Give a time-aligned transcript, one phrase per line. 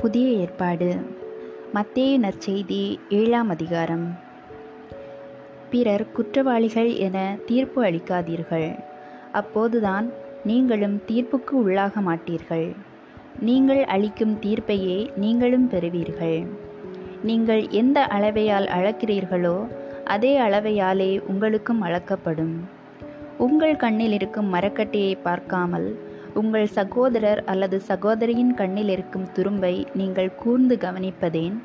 [0.00, 0.96] புதிய ஏற்பாடு.
[1.74, 4.18] மத்தேயு நற்செய்தி ஏழாம் அதிகாரம்.
[5.70, 8.78] பிறர் குற்றவாளிகள் என தீர்ப்பு அளிக்காதீர்கள்.
[9.32, 10.10] அப்போதுதான்
[10.44, 12.76] நீங்களும் தீர்ப்புக்கு உள்ளாக மாட்டீர்கள்.
[13.40, 16.46] நீங்கள் அளிக்கும் தீர்ப்பையே நீங்களும் பெறுவீர்கள்.
[17.22, 19.66] நீங்கள் எந்த அளவையால் அளக்கிறீர்களோ
[20.04, 22.56] அதே அளவையாலே உங்களுக்கும் அளக்கப்படும்.
[23.38, 26.00] உங்கள் கண்ணில் இருக்கும் மரக்கட்டையை பார்க்காமல்
[26.34, 31.58] உங்கள் சகோதரர் அல்லது சகோதரியின் கண்ணில் இருக்கும் துரும்பை நீங்கள் கூர்ந்து கவனிப்பதேன்?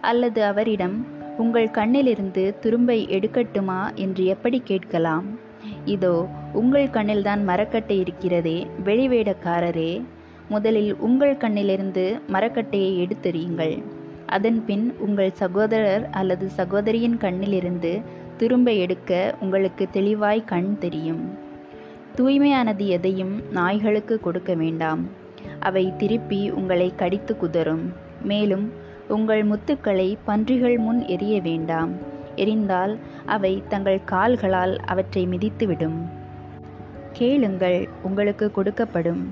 [0.00, 1.06] அல்லது அவரிடம்
[1.38, 3.94] உங்கள் கண்ணிலிருந்து துரும்பை எடுக்கட்டுமா?
[3.94, 5.38] என்று எப்படி கேட்கலாம்?
[5.84, 10.02] இதோ உங்கள் கண்ணில்தான் மரக்கட்டை இருக்கிறதே வெளிவேடக்காரரே.
[10.48, 13.82] முதலில் உங்கள் கண்ணிலிருந்து மரக்கட்டையை எடுத்தெறியுங்கள்.
[14.26, 18.02] அதன்பின் உங்கள் சகோதரர் அல்லது சகோதரியின் கண்ணிலிருந்து
[18.38, 21.50] துரும்பை எடுக்க உங்களுக்கு தெளிவாய் கண் தெரியும்.
[22.16, 25.08] தூய்மையானது எதையும் நாய்களுக்கு கொடுக்க வேண்டாம்.
[25.58, 27.92] அவை திருப்பி உங்களை கடித்து குதறும்.
[28.22, 28.72] மேலும்
[29.08, 31.90] உங்கள் முத்துக்களை பன்றிகள் முன் எரிய வேண்டாம்.
[32.36, 35.98] எரிந்தால் அவை தங்கள் கால்களால் அவற்றை மிதித்துவிடும்.
[37.12, 39.24] கேளுங்கள் உங்களுக்கு கொடுக்கப்படும்.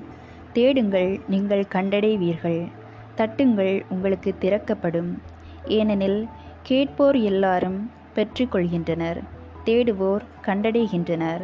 [0.52, 2.68] தேடுங்கள் நீங்கள் கண்டடைவீர்கள்.
[3.16, 5.22] தட்டுங்கள் உங்களுக்கு திறக்கப்படும்.
[5.66, 6.28] ஏனெனில்
[6.62, 9.20] கேட்போர் எல்லாரும் பெற்றுக்கொள்கின்றனர்.
[9.64, 11.42] தேடுவோர் கண்டடைகின்றனர்.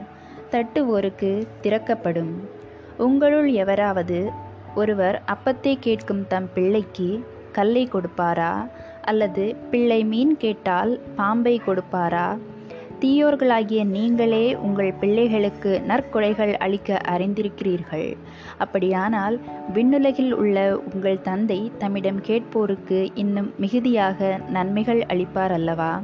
[0.50, 2.34] தட்டுவோருக்கு திறக்கப்படும்.
[2.96, 4.30] உங்களுள் எவராவது
[4.74, 8.68] ஒருவர் அப்பத்தை கேட்கும் தம் பிள்ளைக்கு கல்லை கொடுப்பாரா?
[9.02, 12.38] அல்லது பிள்ளை மீன் கேட்டால் பாம்பை கொடுப்பாரா?
[13.00, 18.16] தீயோர்களாகிய நீங்களே உங்கள் பிள்ளைகளுக்கு நற்கொடைகள் அளிக்க அறிந்திருக்கிறீர்கள்.
[18.58, 19.40] அப்படியானால்
[19.74, 26.02] விண்ணுலகில் உள்ள உங்கள் தந்தை தம்மிடம் கேட்போருக்கு இன்னும் மிகுதியாக நன்மைகள் அளிப்பார் அல்லவா?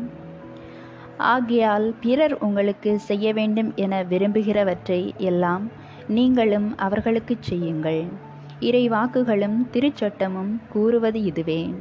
[1.19, 5.71] ஆகையால் பிறர் உங்களுக்கு செய்ய வேண்டும் என விரும்புகிறவற்றை எல்லாம்
[6.09, 8.05] நீங்களும் அவர்களுக்கு செய்யுங்கள்.
[8.61, 11.75] இறை வாக்குகளும் திருச்சட்டமும் கூறுவது இதுவே.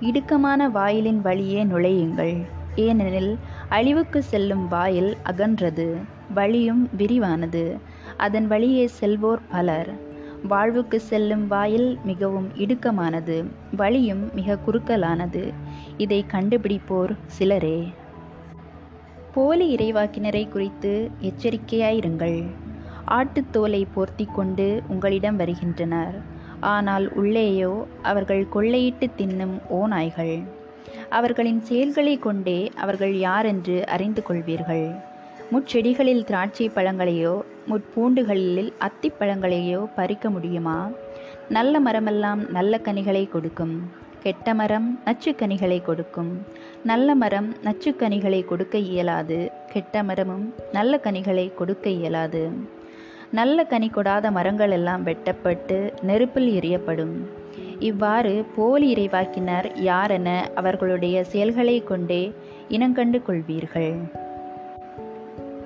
[0.00, 2.46] இடுக்கமான வாயிலின் வழியே நுழையுங்கள்.
[2.76, 3.38] ஏனெனில்
[3.68, 5.96] அழிவுக்கு செல்லும் வாயில் அகன்றது
[6.34, 7.78] வழியும் விரிவானது.
[8.16, 10.08] அதன் வழியே செல்வோர் பலர்.
[10.48, 15.52] வாழ்வுக்கு செல்லும் வாயில் மிகவும் இடுக்கமானது வழியும் மிக குறுக்கலானது.
[16.04, 17.78] இதை கண்டுபிடிப்போர் சிலரே.
[19.34, 22.38] போலி இறைவாக்கினரை குறித்து எச்சரிக்கையாயிருங்கள்.
[23.08, 26.16] ஆட்டுத்தோலை போர்த்தி கொண்டு உங்களிடம் வருகின்றனர்.
[26.60, 30.36] ஆனால் உள்ளேயோ அவர்கள் கொள்ளையிட்டு தின்னும் ஓநாய்கள்.
[31.10, 34.86] அவர்களின் செயல்களை கொண்டே அவர்கள் யாரென்று அறிந்து கொள்வீர்கள்?
[35.52, 37.34] முச்செடிகளில் திராட்சை பழங்களையோ
[37.68, 40.78] முட்பூண்டுகளில் அத்திப்பழங்களையோ பறிக்க முடியுமா?
[41.48, 43.76] நல்ல மரமெல்லாம் நல்ல கனிகளை கொடுக்கும்.
[44.20, 46.46] கெட்ட மரம் நச்சுக்கனிகளை கொடுக்கும்.
[46.84, 49.50] நல்ல மரம் நச்சுக்கனிகளை கொடுக்க இயலாது.
[49.72, 52.50] கெட்ட மரமும் நல்ல கனிகளை கொடுக்க இயலாது.
[53.30, 57.14] நல்ல கனி கொடாத மரங்கள் எல்லாம் வெட்டப்பட்டு நெருப்பில் எரியப்படும்.
[57.78, 62.32] இவ்வாறு போலி இறைவாக்கினர் யாரென அவர்களுடைய செயல்களை கொண்டே
[62.68, 63.94] இனங்கண்டு கொள்வீர்கள்.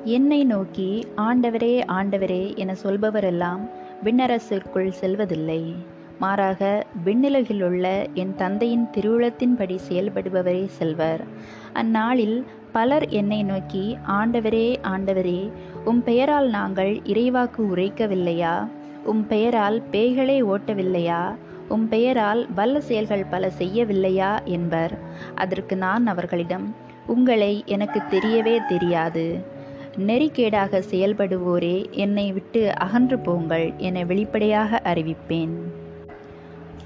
[0.04, 3.69] என்னை நோக்கி ஆண்டவரே ஆண்டவரே என சொல்பவரெல்லாம்
[4.04, 5.75] விண்ணரசிற்குள் செல்வதில்லை.
[6.19, 11.25] மாறாக விண்ணுலகிலுள்ள என் தந்தையின் திருவுளத்தின்படி செயல்படுபவரே செல்வர்.
[11.72, 15.50] அந்நாளில் பலர் என்னை நோக்கி ஆண்டவரே ஆண்டவரே
[15.84, 18.69] உம் பெயரால் நாங்கள் இறைவாக்கு உரைக்கவில்லையா?
[19.04, 21.34] உம் பெயரால் பேய்களை ஓட்டவில்லையா?
[21.69, 24.44] உம் பெயரால் வல்ல செயல்கள் பல செய்யவில்லையா?
[24.44, 24.98] என்பர்.
[25.34, 26.75] அதற்கு நான் அவர்களிடம்
[27.06, 29.52] உங்களை எனக்கு தெரியவே தெரியாது.
[29.98, 35.73] நெறிக்கேடாக செயல்படுவோரே என்னை விட்டு அகன்று போங்கள் என வெளிப்படையாக அறிவிப்பேன்.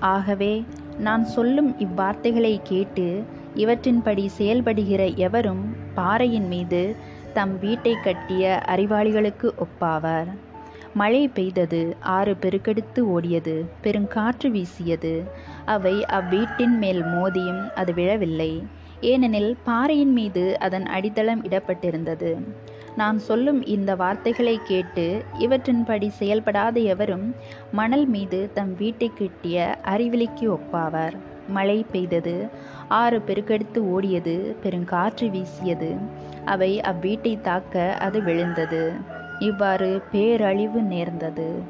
[0.00, 0.64] ஆகவே
[0.98, 3.22] நான் சொல்லும் இவ்வார்த்தைகளை கேட்டு
[3.54, 6.96] இவற்றின்படி செயல்படுகிற எவரும் பாறையின் மீது
[7.32, 10.26] தம் வீட்டை கட்டிய அறிவாளிகளுக்கு ஒப்பாவார்.
[10.94, 15.24] மழை பெய்தது ஆறு பெருக்கெடுத்து ஓடியது பெருங்காற்று வீசியது.
[15.64, 18.62] அவை அவ்வீட்டின் மேல் மோதியும் அது விழவில்லை.
[19.00, 22.30] ஏனெனில் பாறையின் மீது அதன் அடித்தளம் இடப்பட்டிருந்தது.
[22.96, 27.34] நான் சொல்லும் இந்த வார்த்தைகளை கேட்டு இவற்றின்படி செயல்படாத எவரும்
[27.70, 31.16] மணல் மீது தம் வீட்டை கட்டிய அறிவிலிக்கு ஒப்பாவார்.
[31.48, 32.48] மழை பெய்தது
[32.88, 35.96] ஆறு பெருக்கெடுத்து ஓடியது பெருங்காற்று வீசியது
[36.44, 38.92] அவை அவ்வீட்டை தாக்க அது விழுந்தது.
[39.38, 41.62] இவ்வாறு பேரழிவு நேர்ந்தது.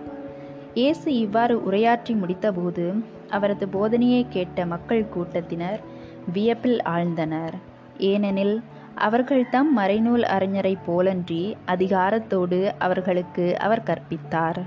[0.74, 5.80] இயேசு இவ்வாறு உரையாற்றி முடித்தபோது அவரது போதனையை கேட்ட மக்கள் கூட்டத்தினர்
[6.32, 7.54] வியப்பில் ஆழ்ந்தனர்.
[7.98, 8.62] ஏனெனில்
[8.98, 14.60] அவர்கள் தம் மறைநூல் அறிஞரை போலன்றி அதிகாரத்தோடு அவர்களுக்கு அவர் கற்பித்தார்.